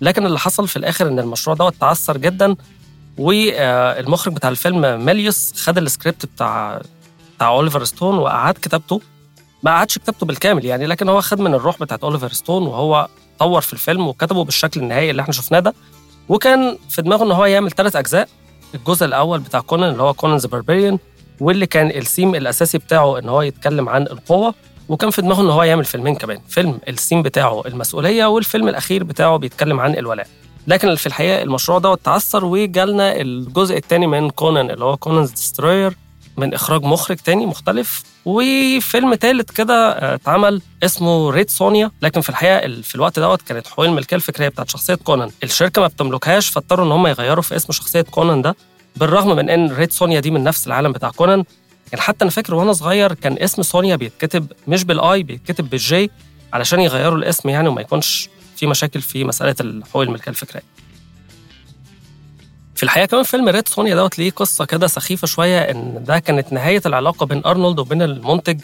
لكن 0.00 0.26
اللي 0.26 0.38
حصل 0.38 0.68
في 0.68 0.76
الآخر 0.76 1.08
إن 1.08 1.18
المشروع 1.18 1.56
دوت 1.56 1.74
تعثر 1.80 2.16
جدا 2.16 2.56
والمخرج 3.18 4.34
بتاع 4.34 4.50
الفيلم 4.50 5.04
ميليوس 5.04 5.52
خد 5.56 5.78
السكريبت 5.78 6.26
بتاع 6.26 6.82
بتاع 7.36 7.48
أوليفر 7.48 7.84
ستون 7.84 8.18
واعاد 8.18 8.54
كتابته. 8.54 9.00
ما 9.62 9.70
عادش 9.70 9.98
كتابته 9.98 10.26
بالكامل 10.26 10.64
يعني 10.64 10.86
لكن 10.86 11.08
هو 11.08 11.20
خد 11.20 11.40
من 11.40 11.54
الروح 11.54 11.78
بتاعت 11.78 12.04
أوليفر 12.04 12.32
ستون 12.32 12.62
وهو 12.66 13.08
طور 13.38 13.60
في 13.60 13.72
الفيلم 13.72 14.08
وكتبه 14.08 14.44
بالشكل 14.44 14.80
النهائي 14.80 15.10
اللي 15.10 15.22
إحنا 15.22 15.32
شفناه 15.32 15.60
ده. 15.60 15.74
وكان 16.28 16.78
في 16.90 17.02
دماغه 17.02 17.24
إن 17.24 17.32
هو 17.32 17.44
يعمل 17.44 17.70
ثلاث 17.70 17.96
أجزاء 17.96 18.28
الجزء 18.74 19.06
الأول 19.06 19.40
بتاع 19.40 19.60
كونان 19.60 19.90
اللي 19.92 20.02
هو 20.02 20.14
Conan 20.14 20.36
the 20.36 20.48
Barbarian 20.48 20.98
واللي 21.40 21.66
كان 21.66 21.90
السيم 21.90 22.34
الأساسي 22.34 22.78
بتاعه 22.78 23.18
إن 23.18 23.28
هو 23.28 23.42
يتكلم 23.42 23.88
عن 23.88 24.02
القوة 24.02 24.54
وكان 24.88 25.10
في 25.10 25.22
دماغه 25.22 25.40
إن 25.42 25.50
هو 25.50 25.62
يعمل 25.62 25.84
فيلمين 25.84 26.14
كمان 26.14 26.38
فيلم 26.48 26.78
السيم 26.88 27.22
بتاعه 27.22 27.62
المسؤولية 27.66 28.26
والفيلم 28.26 28.68
الأخير 28.68 29.04
بتاعه 29.04 29.36
بيتكلم 29.36 29.80
عن 29.80 29.94
الولاء. 29.96 30.26
لكن 30.66 30.94
في 30.94 31.06
الحقيقة 31.06 31.42
المشروع 31.42 31.78
ده 31.78 31.94
تعثر 31.94 32.44
وجالنا 32.44 33.20
الجزء 33.20 33.76
الثاني 33.76 34.06
من 34.06 34.30
كونان 34.30 34.70
اللي 34.70 34.84
هو 34.84 34.96
Conan 34.96 35.24
Destroyer 35.24 35.96
من 36.36 36.54
إخراج 36.54 36.82
مخرج 36.82 37.16
تاني 37.16 37.46
مختلف 37.46 38.02
وفيلم 38.24 39.14
ثالث 39.14 39.50
كده 39.50 39.90
اتعمل 40.14 40.62
اسمه 40.82 41.30
Red 41.30 41.50
Sonja 41.50 41.90
لكن 42.02 42.20
في 42.20 42.28
الحقيقة 42.28 42.80
في 42.82 42.94
الوقت 42.94 43.18
دوت 43.18 43.42
كانت 43.42 43.66
حقوق 43.66 43.84
الملكيه 43.84 44.16
الفكرية 44.16 44.48
بتاعت 44.48 44.70
شخصية 44.70 44.94
كونان. 44.94 45.30
الشركة 45.44 45.82
ما 45.82 45.86
بتملكهاش 45.88 46.48
فاضطروا 46.48 46.86
إن 46.86 46.92
هم 46.92 47.06
يغيروا 47.06 47.42
في 47.42 47.56
اسم 47.56 47.72
شخصية 47.72 48.02
كونان 48.02 48.42
ده 48.42 48.56
بالرغم 48.96 49.36
من 49.36 49.50
إن 49.50 49.72
Red 49.72 49.92
Sonja 49.92 50.20
دي 50.20 50.30
من 50.30 50.44
نفس 50.44 50.66
العالم 50.66 50.92
بتاع 50.92 51.10
كونان. 51.10 51.44
يعني 51.92 52.02
حتى 52.04 52.22
أنا 52.24 52.30
فاكر 52.30 52.54
وأنا 52.54 52.72
صغير 52.72 53.12
كان 53.14 53.36
اسم 53.38 53.62
سونيا 53.62 53.96
بيتكتب 53.96 54.46
مش 54.68 54.84
بال 54.84 55.09
I 55.09 55.22
بيتكتب 55.22 55.70
بال 55.70 55.97
J 55.97 56.10
علشان 56.52 56.80
يغيروا 56.80 57.18
الاسم 57.18 57.48
يعني 57.48 57.68
وما 57.68 57.80
يكونش 57.80 58.28
في 58.56 58.66
مشاكل 58.66 59.00
في 59.00 59.24
مسألة 59.24 59.82
حقوق 59.90 60.02
الملكية 60.02 60.30
الفكرية. 60.30 60.62
في 62.82 62.86
الحقيقة 62.86 63.06
كمان 63.06 63.22
فيلم 63.22 63.48
Red 63.48 63.68
Sonja 63.68 63.94
دوت 63.94 64.18
ليه 64.18 64.30
قصة 64.30 64.64
كده 64.64 64.86
سخيفة 64.86 65.26
شوية 65.26 65.58
إن 65.58 66.04
ده 66.04 66.18
كانت 66.18 66.52
نهاية 66.52 66.80
العلاقة 66.86 67.26
بين 67.26 67.42
أرنولد 67.46 67.78
وبين 67.78 68.02
المنتج 68.02 68.60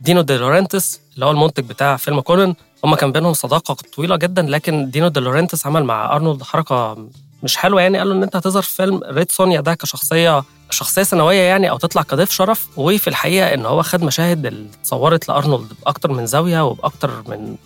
دينو 0.00 0.20
دي 0.20 0.36
لورنتس 0.36 1.00
اللي 1.14 1.26
هو 1.26 1.30
المنتج 1.30 1.64
بتاع 1.64 1.96
فيلم 1.96 2.20
كونان 2.20 2.54
هما 2.84 2.96
كان 2.96 3.12
بينهم 3.12 3.32
صداقة 3.32 3.76
طويلة 3.96 4.16
جدا 4.16 4.42
لكن 4.42 4.90
دينو 4.90 5.08
دي 5.08 5.20
لورنتس 5.20 5.66
عمل 5.66 5.84
مع 5.84 6.16
أرنولد 6.16 6.42
حركة 6.42 7.08
مش 7.42 7.56
حلوة 7.56 7.82
يعني. 7.82 7.98
قال 7.98 8.08
له 8.08 8.14
إن 8.14 8.22
أنت 8.22 8.36
هتظهر 8.36 8.62
في 8.62 8.74
فيلم 8.74 9.00
ريد 9.04 9.30
سونيا 9.30 9.60
ده 9.60 9.74
كشخصية 9.74 10.42
شخصية 10.70 11.02
ثانوية 11.02 11.40
يعني 11.40 11.70
أو 11.70 11.76
تطلع 11.76 12.02
كضيف 12.02 12.30
شرف. 12.30 12.68
وفي 12.76 13.08
الحقيقة 13.08 13.54
إن 13.54 13.66
هو 13.66 13.82
خد 13.82 14.02
مشاهد 14.02 14.46
اللي 14.46 14.66
اتصورت 14.80 15.28
لأرنولد 15.28 15.68
بأكتر 15.82 16.12
من 16.12 16.26
زاوية 16.26 16.66
وبأكتر 16.66 17.10
من 17.28 17.56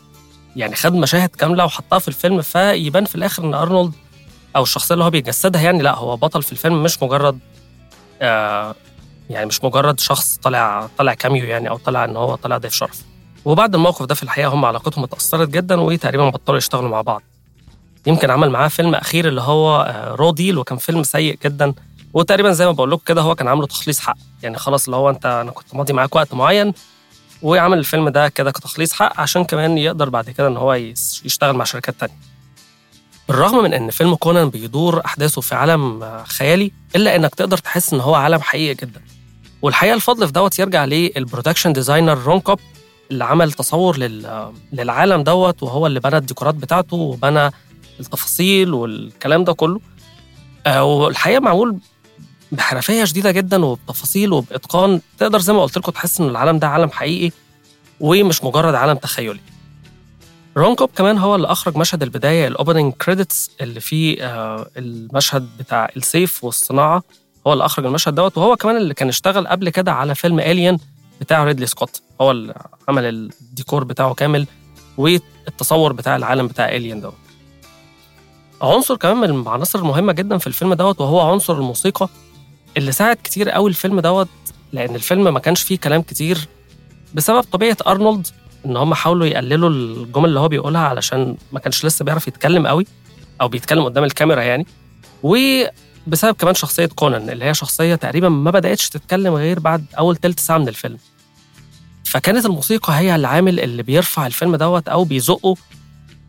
يعني 0.57 0.77
خد 0.77 0.95
مشاهد 0.95 1.29
كاملة 1.29 1.65
وحطها 1.65 1.99
في 1.99 2.09
الفيلم 2.09 2.43
فيبان 2.43 3.05
في 3.05 3.15
الآخر 3.15 3.45
إن 3.45 3.55
أرنولد 3.55 3.93
أو 4.57 4.63
الشخصية 4.63 4.95
اللي 4.95 5.05
هو 5.05 5.11
بيجسدها 5.11 5.63
يعني 5.63 5.83
لا 5.83 5.95
هو 5.95 6.17
بطل 6.17 6.43
في 6.43 6.53
الفيلم 6.53 6.83
مش 6.83 7.03
مجرد 7.03 7.39
آه 8.23 8.75
يعني 9.31 9.47
مش 9.47 9.65
مجرد 9.65 10.01
شخص 10.01 10.37
طالع 10.37 10.89
طالع 10.99 11.15
كاميو 11.15 11.45
يعني 11.45 11.69
أو 11.69 11.77
طالع 11.77 12.05
إن 12.05 12.17
هو 12.17 12.35
طالع 12.35 12.59
ضيف 12.59 12.73
شرف. 12.73 13.03
وبعد 13.45 13.75
الموقف 13.75 14.05
ده 14.07 14.15
في 14.15 14.23
الحقيقة 14.23 14.49
هم 14.55 14.65
علاقتهم 14.65 15.05
اتأثرت 15.05 15.49
جدا 15.49 15.81
وتقريبا 15.81 16.29
بطلوا 16.29 16.59
يشتغلوا 16.59 16.89
مع 16.89 17.01
بعض. 17.01 17.23
يمكن 18.07 18.31
عمل 18.31 18.51
معاه 18.51 18.69
فيلم 18.69 18.95
أخير 18.95 19.29
اللي 19.29 19.41
هو 19.41 19.83
آه 19.83 20.15
Raw 20.15 20.31
Deal 20.31 20.59
وكان 20.59 20.79
فيلم 20.79 21.03
سيء 21.03 21.39
جدا. 21.45 21.75
وتقريبا 22.13 22.53
زي 22.53 22.67
ما 22.67 22.73
بقول 22.73 22.91
لكم 22.91 23.03
كده 23.07 23.23
هو 23.23 23.35
كان 23.35 23.49
عامله 23.49 23.67
تخليص 23.67 24.01
حق. 24.01 24.17
يعني 24.43 24.59
خلاص 24.59 24.85
اللي 24.85 24.97
هو 24.97 25.11
أنت 25.11 25.27
أنا 25.27 25.51
كنت 25.51 25.75
ماضي 25.75 25.93
معاك 25.93 26.17
وقت 26.17 26.35
معين 26.35 26.73
وعمل 27.43 27.79
الفيلم 27.79 28.09
ده 28.09 28.29
كده 28.29 28.51
كتخليص 28.51 28.93
حق 28.93 29.21
عشان 29.21 29.45
كمان 29.45 29.79
يقدر 29.79 30.09
بعد 30.09 30.31
كده 30.31 30.47
إن 30.49 30.57
هو 30.57 30.75
يشتغل 30.75 31.57
مع 31.57 31.65
شركات 31.65 31.95
تانية. 32.01 32.34
بالرغم 33.29 33.63
من 33.65 33.75
إن 33.75 33.91
فيلم 33.91 34.15
كونان 34.15 34.49
بيدور 34.49 35.05
أحداثه 35.05 35.41
في 35.41 35.55
عالم 35.55 36.05
خيالي 36.25 36.73
إلا 36.97 37.17
إنك 37.17 37.35
تقدر 37.35 37.57
تحس 37.59 37.93
إن 37.93 38.01
هو 38.01 38.15
عالم 38.15 38.41
حقيقي 38.41 38.75
جدا. 38.75 39.01
والحقيقة 39.63 39.95
الفضل 39.95 40.27
في 40.27 40.33
دوت 40.33 40.59
يرجع 40.59 40.85
لل 40.85 40.99
production 40.99 41.73
designer 41.73 42.19
رون 42.19 42.41
كوب 42.41 42.61
اللي 43.11 43.25
عمل 43.25 43.53
تصور 43.53 43.99
لل... 43.99 44.51
للعالم 44.73 45.23
دوت 45.23 45.63
وهو 45.63 45.87
اللي 45.87 46.01
بنى 46.01 46.17
الديكورات 46.17 46.55
بتاعته 46.55 46.97
وبنى 46.97 47.51
التفاصيل 48.01 48.75
والكلام 48.75 49.45
ده 49.45 49.53
كله. 49.53 49.81
آه 50.67 50.85
والحقيقة 50.85 51.41
معمول 51.41 51.79
بحرفية 52.53 53.05
شديدة 53.05 53.31
جدا 53.31 53.65
وبتفاصيل 53.65 54.33
وبإتقان. 54.33 55.01
تقدر 55.19 55.39
زي 55.39 55.53
ما 55.53 55.63
قلت 55.63 55.79
لكم 55.79 55.93
تحس 55.93 56.21
إن 56.21 56.29
العالم 56.29 56.59
ده 56.59 56.69
عالم 56.69 56.91
حقيقي 56.91 57.31
ومش 58.01 58.45
مجرد 58.45 58.75
عالم 58.75 58.97
تخيلي. 58.97 59.41
رون 60.57 60.75
كوب 60.75 60.91
كمان 60.97 61.19
هو 61.19 61.35
اللي 61.35 61.47
أخرج 61.47 61.77
مشهد 61.77 62.03
البداية 62.03 62.49
ال 62.49 62.54
opening 62.54 62.93
credits 62.93 63.51
اللي 63.61 63.81
فيه 63.81 64.27
آه 64.29 64.67
المشهد 64.77 65.49
بتاع 65.59 65.89
السيف 65.97 66.45
والصناعة 66.45 67.03
هو 67.47 67.53
اللي 67.53 67.65
أخرج 67.65 67.87
المشهد 67.87 68.15
دوت. 68.15 68.39
وهو 68.39 68.57
كمان 68.57 68.77
اللي 68.77 68.95
كان 68.95 69.09
اشتغل 69.09 69.47
قبل 69.47 69.69
كده 69.71 69.93
على 69.93 70.15
فيلم 70.15 70.41
Alien 70.41 70.79
بتاع 71.21 71.45
ريدلي 71.45 71.67
سكوت 71.67 72.03
هو 72.21 72.31
اللي 72.31 72.55
عمل 72.89 73.05
الديكور 73.05 73.85
بتاعه 73.85 74.15
كامل 74.15 74.47
والتصور 74.97 75.93
بتاع 75.93 76.17
العالم 76.17 76.47
بتاع 76.47 76.69
Alien 76.69 77.01
دوت. 77.01 77.15
عنصر 78.63 78.97
كمان 78.97 79.17
من 79.17 79.41
العناصر 79.43 79.79
المهمة 79.79 80.13
جدا 80.13 80.39
في 80.39 80.47
الفيلم 80.47 80.75
دوت 80.75 81.01
وهو 81.01 81.21
عنصر 81.21 81.53
الموسيقى 81.55 82.09
اللي 82.77 82.93
ساعد 82.93 83.17
كتير 83.25 83.51
قوي 83.51 83.71
الفيلم 83.71 84.01
دوت 84.01 84.29
لأن 84.73 84.95
الفيلم 84.95 85.35
ما 85.35 85.41
كانش 85.41 85.63
فيه 85.63 85.79
كلام 85.79 86.03
كتير 86.03 86.49
بسبب 87.15 87.41
طبيعة 87.41 87.77
أرنولد 87.87 88.27
إن 88.67 88.77
هم 88.77 88.95
حاولوا 88.95 89.27
يقللوا 89.27 89.71
الجمل 89.71 90.29
اللي 90.29 90.41
هو 90.41 90.49
بيقولها 90.49 90.81
علشان 90.81 91.37
ما 91.53 91.61
كانش 91.61 91.85
لسه 91.85 92.05
بيعرف 92.05 92.29
يتكلم 92.29 92.67
قوي 92.67 92.87
أو 93.41 93.49
بيتكلم 93.49 93.85
قدام 93.85 94.05
الكاميرا 94.05 94.43
يعني. 94.43 94.67
وبسبب 95.23 96.35
كمان 96.35 96.55
شخصية 96.55 96.87
كونان 96.87 97.31
اللي 97.31 97.45
هي 97.45 97.55
شخصية 97.55 97.95
تقريبا 97.95 98.29
ما 98.29 98.51
بدأتش 98.51 98.89
تتكلم 98.91 99.35
غير 99.35 99.59
بعد 99.61 99.85
أول 99.99 100.17
تلت 100.17 100.41
ساعة 100.41 100.59
من 100.59 100.69
الفيلم. 100.69 100.99
فكانت 102.05 102.47
الموسيقى 102.47 102.99
هي 102.99 103.15
العامل 103.15 103.61
اللي 103.61 103.83
بيرفع 103.83 104.27
الفيلم 104.27 104.57
دوت 104.57 104.89
أو 104.89 105.05
بيزقه. 105.05 105.57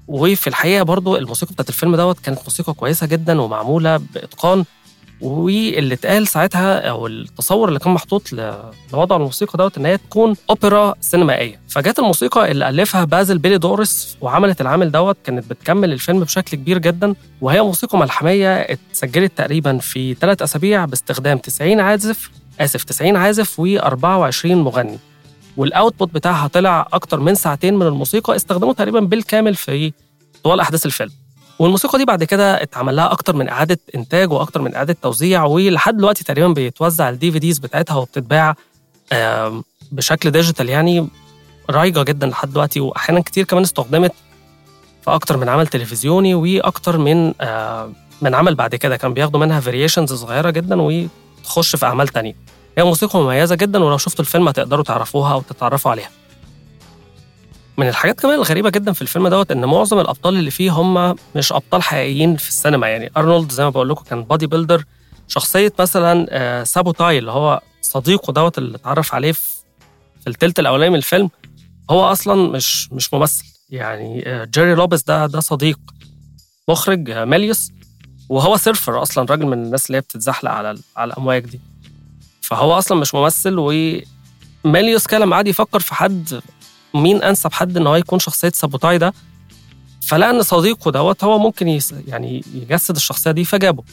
وفي 0.07 0.47
الحقيقة 0.47 0.83
برضو 0.83 1.17
الموسيقى 1.17 1.53
بتاعت 1.53 1.69
الفيلم 1.69 1.95
دوت 1.95 2.19
كانت 2.19 2.39
موسيقى 2.43 2.73
كويسة 2.73 3.07
جدا 3.07 3.41
ومعمولة 3.41 3.97
بإتقان. 3.97 4.65
واللي 5.21 5.93
اتقال 5.93 6.27
ساعتها 6.27 6.89
أو 6.89 7.07
التصور 7.07 7.67
اللي 7.67 7.79
كان 7.79 7.93
محطوط 7.93 8.33
لوضع 8.93 9.15
الموسيقى 9.15 9.57
دوت 9.57 9.77
إن 9.77 9.85
هي 9.85 9.97
تكون 9.97 10.35
أوبرا 10.49 10.95
سينمائية. 11.01 11.59
فجت 11.69 11.99
الموسيقى 11.99 12.51
اللي 12.51 12.69
ألفها 12.69 13.03
بازل 13.03 13.37
بوليدوريس 13.37 14.17
وعملت 14.21 14.61
العامل 14.61 14.91
دوت 14.91 15.17
كانت 15.23 15.49
بتكمل 15.49 15.93
الفيلم 15.93 16.19
بشكل 16.19 16.57
كبير 16.57 16.77
جدا 16.77 17.15
وهي 17.41 17.61
موسيقى 17.61 17.97
ملحمية 17.97 18.55
اتسجلت 18.55 19.31
تقريبا 19.37 19.77
في 19.77 20.13
ثلاث 20.13 20.41
أسابيع 20.41 20.85
باستخدام 20.85 21.37
90 21.37 21.79
عازف 21.79 22.29
آسف 22.59 22.83
90 22.83 23.15
عازف 23.15 23.61
و24 23.61 24.45
مغني. 24.45 24.99
وال 25.57 25.71
output 25.71 26.13
بتاعها 26.13 26.47
طلع 26.47 26.87
أكتر 26.93 27.19
من 27.19 27.35
ساعتين 27.35 27.73
من 27.75 27.87
الموسيقى 27.87 28.35
استخدموه 28.35 28.73
تقريبا 28.73 28.99
بالكامل 28.99 29.55
في 29.55 29.93
طوال 30.43 30.59
أحداث 30.59 30.85
الفيلم. 30.85 31.11
والموسيقى 31.59 31.97
دي 31.97 32.05
بعد 32.05 32.23
كده 32.23 32.63
اتعمل 32.63 32.95
لها 32.95 33.11
أكتر 33.11 33.35
من 33.35 33.49
إعادة 33.49 33.79
إنتاج 33.95 34.31
وأكتر 34.31 34.61
من 34.61 34.75
إعادة 34.75 34.95
توزيع 35.01 35.43
ولحد 35.43 35.97
دلوقتي 35.97 36.23
تقريبا 36.23 36.47
بيتوزع 36.47 37.09
ال 37.09 37.31
DVDs 37.31 37.59
بتاعتها 37.59 37.95
وبتتباع 37.95 38.55
بشكل 39.91 40.31
digital 40.31 40.69
يعني 40.69 41.07
رايجه 41.69 42.03
جدا 42.03 42.27
لحد 42.27 42.51
دلوقتي 42.51 42.79
واحيانا 42.79 43.21
كتير 43.21 43.45
كمان 43.45 43.63
استخدمت 43.63 44.11
في 45.01 45.11
أكتر 45.11 45.37
من 45.37 45.49
عمل 45.49 45.67
تلفزيوني 45.67 46.35
وأكتر 46.35 46.97
من 46.97 47.27
من 48.21 48.35
عمل 48.35 48.55
بعد 48.55 48.75
كده. 48.75 48.97
كان 48.97 49.13
بياخدوا 49.13 49.39
منها 49.39 49.59
variations 49.59 50.13
صغيرة 50.13 50.49
جدا 50.49 50.81
وتخش 50.81 51.75
في 51.75 51.85
أعمال 51.85 52.07
تانية. 52.07 52.35
هي 52.77 52.83
موسيقى 52.83 53.19
مميزة 53.19 53.55
جدا 53.55 53.83
ولو 53.83 53.97
شفتوا 53.97 54.25
الفيلم 54.25 54.47
هتقدروا 54.47 54.83
تعرفوها 54.83 55.33
أو 55.33 55.41
تتعرفوا 55.41 55.91
عليها. 55.91 56.09
من 57.77 57.87
الحاجات 57.87 58.19
كمان 58.19 58.35
الغريبة 58.35 58.69
جدا 58.69 58.93
في 58.93 59.01
الفيلم 59.01 59.27
دوت 59.27 59.51
إن 59.51 59.65
معظم 59.65 59.99
الأبطال 59.99 60.35
اللي 60.35 60.51
فيه 60.51 60.71
هم 60.71 61.15
مش 61.35 61.51
أبطال 61.51 61.83
حقيقيين 61.83 62.35
في 62.37 62.49
السينما. 62.49 62.87
يعني 62.87 63.11
أرنولد 63.17 63.51
زي 63.51 63.63
ما 63.63 63.69
بقول 63.69 63.89
لكم 63.89 64.03
كان 64.03 64.23
bodybuilder 64.23 64.83
شخصية 65.27 65.73
مثلا 65.79 66.63
سابوتاي 66.63 67.17
اللي 67.17 67.31
هو 67.31 67.61
صديقه 67.81 68.33
دوت 68.33 68.57
اللي 68.57 68.77
اتعرف 68.77 69.13
عليه 69.15 69.31
في 69.31 70.27
التلت 70.27 70.59
الأولاني 70.59 70.89
من 70.89 70.95
الفيلم 70.95 71.29
هو 71.89 72.11
أصلا 72.11 72.49
مش 72.51 72.91
مش 72.93 73.13
ممثل. 73.13 73.43
يعني 73.69 74.23
جيري 74.53 74.75
لوبيز 74.75 75.03
ده 75.03 75.25
ده 75.25 75.39
صديق 75.39 75.79
مخرج 76.69 77.11
ميليوس. 77.11 77.71
وهو 78.29 78.57
surfer 78.57 79.01
أصلا 79.01 79.25
راجل 79.29 79.45
من 79.45 79.53
الناس 79.63 79.85
اللي 79.87 79.97
هي 79.97 80.01
بتتزحلق 80.01 80.51
على 80.51 80.77
على 80.97 81.13
الأمواج 81.13 81.45
دي. 81.45 81.59
فهو 82.41 82.77
أصلا 82.77 82.97
مش 82.99 83.15
ممثل 83.15 83.55
وميليوس 84.65 85.07
كان 85.07 85.21
لما 85.21 85.35
قعد 85.35 85.47
يفكر 85.47 85.79
في 85.79 85.95
حد 85.95 86.41
مين 86.95 87.23
أنسب 87.23 87.53
حد 87.53 87.77
إن 87.77 87.87
هو 87.87 87.95
يكون 87.95 88.19
شخصية 88.19 88.49
سابوتاي 88.49 88.97
ده؟ 88.97 89.13
فلقى 90.01 90.29
إن 90.29 90.41
صديقه 90.43 90.91
دوت 90.91 91.23
هو 91.23 91.39
ممكن 91.39 91.79
يعني 92.07 92.43
يجسد 92.53 92.95
الشخصية 92.95 93.31
دي 93.31 93.45
فجابه. 93.45 93.83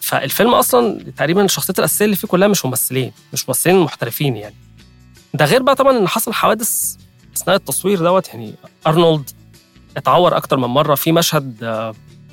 فالفيلم 0.00 0.54
أصلا 0.54 1.12
تقريبا 1.16 1.44
الشخصيات 1.44 1.78
الأساسية 1.78 2.04
اللي 2.04 2.16
فيه 2.16 2.28
كلها 2.28 2.48
مش 2.48 2.64
ممثلين 2.64 3.12
مش 3.32 3.48
ممثلين 3.48 3.78
محترفين 3.78 4.36
يعني. 4.36 4.54
ده 5.34 5.44
غير 5.44 5.62
بقى 5.62 5.74
طبعا 5.74 5.98
إن 5.98 6.08
حصل 6.08 6.32
حوادث 6.32 6.96
أثناء 7.36 7.56
التصوير 7.56 7.98
دوت 7.98 8.28
يعني 8.28 8.54
أرنولد 8.86 9.30
اتعور 9.96 10.36
أكتر 10.36 10.56
من 10.56 10.68
مرة 10.68 10.94
في 10.94 11.12
مشهد 11.12 11.56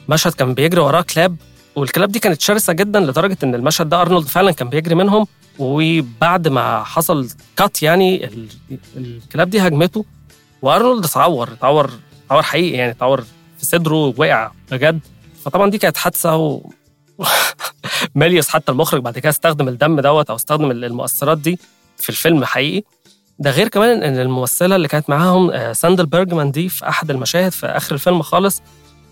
مشهد 0.10 0.34
كان 0.34 0.54
بيجري 0.54 0.82
وراه 0.82 1.02
كلاب 1.02 1.36
والكلاب 1.76 2.12
دي 2.12 2.20
كانت 2.20 2.42
شرسة 2.42 2.74
جدا 2.74 3.00
لدرجة 3.00 3.38
إن 3.44 3.56
المشهد 3.56 3.90
ده 3.90 4.02
أرنولد 4.02 4.28
فعلا 4.28 4.52
كان 4.52 4.70
بيجري 4.70 4.96
منهم. 4.96 5.28
وبعد 5.60 6.48
ما 6.48 6.84
حصل 6.84 7.30
cut 7.58 7.84
يعني 7.84 8.30
الكلاب 8.98 9.50
دي 9.50 9.60
هجمته 9.62 10.06
وأرنولد 10.62 11.06
اتعور 11.06 11.52
اتعور 11.54 11.92
اتعور 12.26 12.42
حقيقي 12.44 12.78
يعني 12.78 12.92
اتعور 12.92 13.22
في 13.58 13.66
صدره 13.66 13.96
ووقع 13.96 14.52
بجد. 14.72 15.00
فطبعا 15.46 15.70
دي 15.70 15.78
كانت 15.78 15.98
حادثة 15.98 16.36
و 16.36 16.62
ميليوس 18.16 18.50
حتى 18.50 18.72
المخرج 18.72 19.02
بعد 19.02 19.20
كده 19.20 19.30
استخدم 19.30 19.68
الدم 19.68 20.00
دوت 20.00 20.30
أو 20.30 20.36
استخدم 20.36 20.72
المؤثرات 20.72 21.38
دي 21.38 21.60
في 21.98 22.10
الفيلم 22.10 22.46
حقيقي. 22.46 22.84
ده 23.40 23.52
غير 23.52 23.68
كمان 23.68 24.04
إن 24.04 24.18
الممثلة 24.20 24.76
اللي 24.76 24.88
كانت 24.88 25.10
معاهم 25.10 25.74
ساندل 25.74 26.06
بيرجمان 26.06 26.52
دي 26.52 26.70
في 26.70 26.90
أحد 26.90 27.12
المشاهد 27.12 27.52
في 27.52 27.66
آخر 27.66 27.96
الفيلم 27.96 28.22
خالص 28.22 28.62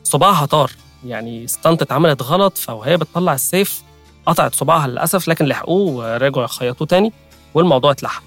صباعها 0.03 0.45
طار. 0.45 0.71
يعني 1.05 1.47
stunt 1.47 1.81
اتعملت 1.81 2.21
غلط 2.21 2.57
فهي 2.57 2.97
بتطلع 2.97 3.33
السيف 3.33 3.81
قطعت 4.29 4.55
صباعها 4.55 4.87
للأسف 4.87 5.27
لكن 5.27 5.45
لحقوه 5.45 5.95
ورجعوا 5.95 6.43
يخيطوه 6.45 6.87
تاني 6.87 7.13
والموضوع 7.53 7.91
اتلحق. 7.91 8.23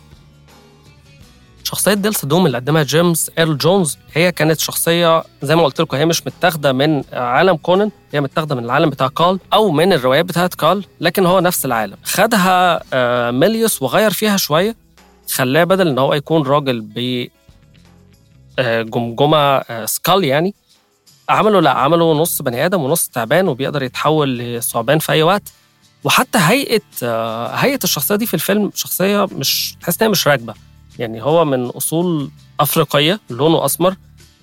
شخصية 1.64 1.94
تلسا 1.94 2.26
دوم 2.26 2.46
اللي 2.46 2.58
قدمها 2.58 2.82
جيمس 2.82 3.30
إيرل 3.38 3.58
جونز 3.58 3.98
هي 4.14 4.32
كانت 4.32 4.60
شخصية 4.60 5.24
زي 5.42 5.56
ما 5.56 5.62
قلت 5.64 5.80
لكم 5.80 5.96
هي 5.96 6.06
مش 6.06 6.26
متاخدة 6.26 6.72
من 6.72 7.04
عالم 7.12 7.56
كونان 7.56 7.90
هي 8.12 8.20
متاخدة 8.20 8.54
من 8.54 8.64
العالم 8.64 8.90
بتاع 8.90 9.08
كال 9.08 9.38
أو 9.52 9.70
من 9.70 9.92
الروايات 9.92 10.24
بتاعت 10.24 10.54
كال 10.54 10.84
لكن 11.00 11.26
هو 11.26 11.40
نفس 11.40 11.64
العالم. 11.64 11.96
خدها 12.04 12.82
ميليوس 13.30 13.82
وغير 13.82 14.10
فيها 14.10 14.36
شوية 14.36 14.76
خلاه 15.32 15.64
بدل 15.64 15.88
إن 15.88 15.98
هو 15.98 16.14
يكون 16.14 16.42
راجل 16.42 16.80
ب 16.80 17.28
جمجمة 18.60 19.62
سكال 19.86 20.24
يعني 20.24 20.54
عملوا 21.28 21.60
لا 21.60 21.70
عملوا 21.70 22.14
نص 22.14 22.42
بني 22.42 22.66
آدم 22.66 22.82
ونص 22.82 23.08
تعبان 23.08 23.48
وبيقدر 23.48 23.82
يتحول 23.82 24.38
لثعبان 24.38 24.98
في 24.98 25.12
أي 25.12 25.22
وقت. 25.22 25.52
وحتى 26.04 26.38
هيئة 26.38 26.80
هيئة 27.54 27.78
الشخصية 27.84 28.16
دي 28.16 28.26
في 28.26 28.34
الفيلم 28.34 28.70
شخصية 28.74 29.26
مش 29.32 29.76
تحس 29.80 30.02
إنها 30.02 30.10
مش 30.10 30.28
راكبة. 30.28 30.54
يعني 30.98 31.22
هو 31.22 31.44
من 31.44 31.64
أصول 31.66 32.30
أفريقية 32.60 33.20
لونه 33.30 33.64
أسمر 33.64 33.94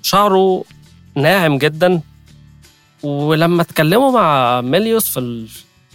شعره 0.01 0.63
ناعم 1.15 1.57
جدا. 1.57 2.01
ولما 3.03 3.61
اتكلموا 3.61 4.11
مع 4.11 4.61
ميليوس 4.61 5.09
في. 5.09 5.47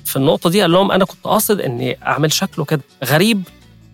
في 0.05 0.17
النقطة 0.17 0.51
دي 0.51 0.61
قال 0.61 0.73
لهم 0.73 0.93
أنا 0.93 1.05
كنت 1.05 1.19
قاصد 1.25 1.61
إني 1.61 1.99
أعمل 2.07 2.33
شكله 2.33 2.65
كده. 2.65 2.83
غريب 3.05 3.43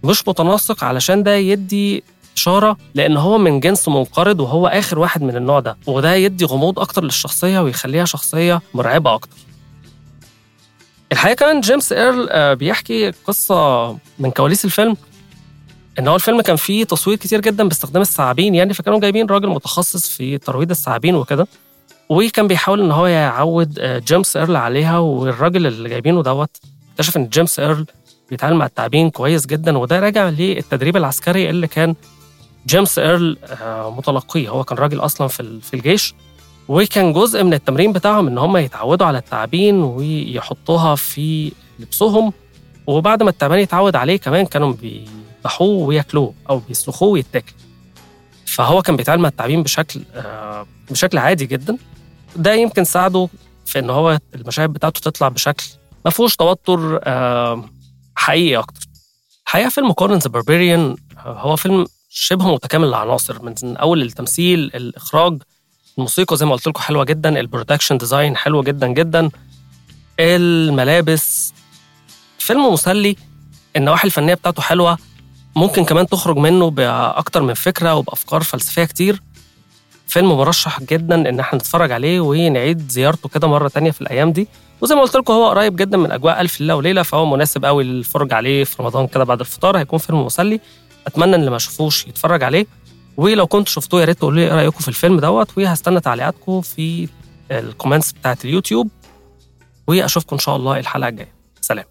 مش 0.05 0.29
متناسق 0.29 0.85
علشان 0.85 1.23
ده 1.23 1.35
يدي 1.37 2.05
إشارة 2.37 2.77
لأن 2.95 3.17
هو 3.17 3.39
من 3.39 3.61
جنس 3.61 3.89
منقرض 3.89 4.41
وهو 4.41 4.67
آخر 4.67 4.99
واحد 4.99 5.23
من 5.23 5.37
النوع 5.37 5.61
ده. 5.61 5.77
وده 5.87 6.15
يدي 6.15 6.45
غموض 6.45 6.79
أكتر 6.79 7.05
للشخصية 7.05 7.61
ويخليها 7.61 8.05
شخصية 8.05 8.63
مرعبة 8.75 9.15
أكتر. 9.15 9.37
الحقيقة 11.13 11.35
كمان 11.35 11.61
جيمس 11.61 11.93
إيرل 11.93 12.29
آه، 12.31 12.55
بيحكي 12.55 13.11
قصة 13.11 13.91
من 14.19 14.31
كواليس 14.31 14.65
الفيلم 14.65 14.97
إن 15.99 16.09
هو 16.09 16.15
الفيلم 16.15 16.41
كان 16.41 16.57
فيه 16.57 16.85
تصوير 16.85 17.17
كتير 17.17 17.41
جدا 17.41 17.69
باستخدام 17.69 18.03
الثعابين 18.03 18.55
يعني 18.55 18.75
فكانوا 18.75 19.01
جايبين 19.01 19.27
راجل 19.27 19.49
متخصص 19.49 20.09
في 20.09 20.39
ترويض 20.39 20.71
الثعابين 20.71 21.15
وكده 21.15 21.47
وكان 22.09 22.47
بيحاول 22.47 22.81
إن 22.81 22.91
هو 22.91 23.07
يعود 23.07 23.79
آه، 23.79 23.99
جيمس 23.99 24.37
إيرل 24.37 24.57
عليها 24.57 24.99
والراجل 24.99 25.67
اللي 25.67 25.89
جايبينه 25.89 26.23
دوت 26.23 26.57
اكتشف 26.93 27.17
إن 27.17 27.29
جيمس 27.29 27.59
إيرل 27.59 27.87
بيتعامل 28.31 28.57
مع 28.57 28.67
التعابين 28.67 29.11
كويس 29.11 29.47
جدا 29.47 29.79
وده 29.79 30.01
راجع 30.01 30.29
للتدريب 30.29 30.97
العسكري 30.97 31.51
اللي 31.51 31.67
كان 31.67 31.95
جيمس 32.67 32.99
إيرل 32.99 33.39
آه، 33.45 33.95
متلقيه 33.97 34.49
هو 34.49 34.65
كان 34.65 34.79
راجل 34.79 35.01
أصلا 35.01 35.29
في 35.29 35.61
في 35.61 35.75
الجيش. 35.75 36.15
وكان 36.69 37.13
جزء 37.13 37.43
من 37.45 37.55
التمرين 37.55 37.93
بتاعهم 37.93 38.27
إن 38.27 38.39
هم 38.39 38.57
يتعودوا 38.57 39.07
على 39.07 39.19
التعابين 39.19 39.83
ويحطوها 39.83 40.95
في 40.95 41.53
لبسهم. 41.79 42.33
وبعد 42.87 43.23
ما 43.23 43.31
التعبان 43.31 43.59
يتعود 43.59 43.97
عليه 43.97 44.17
كمان 44.17 44.47
كانوا 44.47 44.73
بيذبحوه 44.73 45.87
وياكلوه 45.87 46.35
أو 46.51 46.59
بيسلخوه 46.59 47.09
ويتاكل. 47.09 47.53
فهو 48.47 48.83
كان 48.83 48.97
بيتعامل 48.97 49.23
مع 49.23 49.29
التعابين 49.29 49.63
بشكل 49.63 50.01
آه، 50.15 50.67
بشكل 50.91 51.19
عادي 51.19 51.47
جدا. 51.47 51.77
ده 52.37 52.55
يمكن 52.55 52.85
ساعده 52.85 53.29
في 53.67 53.79
إن 53.79 53.91
هو 53.91 54.19
المشاهد 54.35 54.73
بتاعته 54.73 55.01
تطلع 55.01 55.29
بشكل 55.29 55.65
ما 56.05 56.11
فيهوش 56.11 56.37
توتر 56.37 57.01
آه، 57.03 57.65
حقيقي 58.15 58.57
أكتر. 58.57 58.81
الحقيقة 59.47 59.69
فيلم 59.69 59.93
كونان 59.93 60.19
the 60.19 60.29
Barbarian 60.29 60.97
هو 61.19 61.57
فيلم 61.57 61.87
شبه 62.11 62.55
متكامل 62.55 62.89
العناصر 62.89 63.43
من 63.43 63.77
أول 63.77 64.03
التمثيل 64.03 64.59
الإخراج 64.59 65.43
الموسيقى 66.01 66.37
زي 66.37 66.47
ما 66.47 66.53
قلت 66.53 66.67
لكم 66.67 66.81
حلوة 66.81 67.05
جدا 67.05 67.41
ال 67.41 67.46
production 67.46 67.99
design 67.99 68.37
حلو 68.37 68.63
جدا 68.63 68.87
جدا. 68.89 69.31
الملابس 70.21 71.53
فيلم 72.39 72.73
مسلي 72.73 73.17
النواحي 73.77 74.07
الفنية 74.07 74.35
بتاعته 74.35 74.63
حلوة. 74.63 74.99
ممكن 75.57 75.85
كمان 75.85 76.07
تخرج 76.07 76.37
منه 76.37 76.71
بأكتر 76.71 77.43
من 77.43 77.55
فكرة 77.55 77.95
وبأفكار 77.95 78.43
فلسفية 78.43 78.85
كتير. 78.85 79.23
فيلم 80.07 80.29
مرشح 80.39 80.83
جدا 80.83 81.29
إن 81.29 81.41
إحنا 81.41 81.59
نتفرج 81.59 81.93
عليه 81.93 82.21
ونعيد 82.21 82.91
زيارته 82.91 83.29
كده 83.29 83.49
مرة 83.49 83.69
تانية 83.69 83.91
في 83.91 84.01
الأيام 84.01 84.33
دي. 84.33 84.49
وزي 84.81 84.95
ما 84.95 85.01
قلت 85.01 85.17
لكم 85.17 85.33
هو 85.33 85.49
قريب 85.49 85.77
جدا 85.77 85.97
من 85.97 86.13
أجواء 86.13 86.41
ألف 86.41 86.61
ليلة 86.61 86.75
وليلة 86.77 87.03
فهو 87.03 87.27
مناسب 87.27 87.65
قوي 87.65 87.85
للفرجة 87.85 88.33
عليه 88.33 88.65
في 88.65 88.83
رمضان 88.83 89.07
كده 89.07 89.25
بعد 89.25 89.41
الفطار. 89.41 89.79
هيكون 89.79 89.99
فيلم 89.99 90.25
مسلي 90.27 90.61
أتمنى 91.07 91.35
إن 91.35 91.41
اللي 91.41 91.51
ما 91.51 91.59
شافوش 91.59 92.07
يتفرج 92.07 92.43
عليه. 92.43 92.67
ولو 93.21 93.47
كنت 93.47 93.69
شفتوه 93.69 94.01
يا 94.01 94.05
ريت 94.05 94.19
تقولوا 94.19 94.39
لي 94.39 94.47
إيه 94.47 94.55
رأيكم 94.55 94.79
في 94.81 94.89
الفيلم 94.89 95.21
دوت 95.21 95.59
وهستنى 95.59 96.01
تعليقاتكم 96.01 96.61
في 96.61 97.09
ال 97.51 97.58
comments 97.58 98.13
بتاعت 98.13 98.45
اليوتيوب 98.45 98.89
وأشوفكم 99.87 100.37
إن 100.37 100.41
شاء 100.41 100.57
الله 100.57 100.79
الحلقة 100.79 101.09
الجاية. 101.09 101.33
سلام. 101.61 101.85